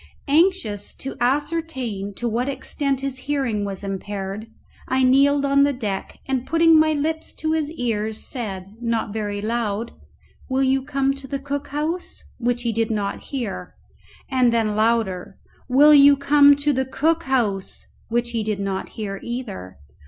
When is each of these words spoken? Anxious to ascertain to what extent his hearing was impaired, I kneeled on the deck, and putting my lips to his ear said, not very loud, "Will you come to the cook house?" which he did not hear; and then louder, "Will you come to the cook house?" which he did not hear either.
Anxious 0.27 0.95
to 0.95 1.15
ascertain 1.21 2.15
to 2.15 2.27
what 2.27 2.49
extent 2.49 3.01
his 3.01 3.19
hearing 3.29 3.63
was 3.65 3.83
impaired, 3.83 4.47
I 4.87 5.03
kneeled 5.03 5.45
on 5.45 5.61
the 5.61 5.73
deck, 5.73 6.17
and 6.25 6.43
putting 6.43 6.79
my 6.79 6.93
lips 6.93 7.35
to 7.35 7.51
his 7.51 7.69
ear 7.73 8.11
said, 8.11 8.77
not 8.81 9.13
very 9.13 9.41
loud, 9.43 9.91
"Will 10.49 10.63
you 10.63 10.81
come 10.83 11.13
to 11.13 11.27
the 11.27 11.37
cook 11.37 11.67
house?" 11.67 12.23
which 12.39 12.63
he 12.63 12.73
did 12.73 12.89
not 12.89 13.25
hear; 13.25 13.75
and 14.27 14.51
then 14.51 14.75
louder, 14.75 15.37
"Will 15.69 15.93
you 15.93 16.17
come 16.17 16.55
to 16.55 16.73
the 16.73 16.85
cook 16.87 17.25
house?" 17.25 17.85
which 18.09 18.31
he 18.31 18.41
did 18.41 18.59
not 18.59 18.89
hear 18.97 19.19
either. 19.23 19.77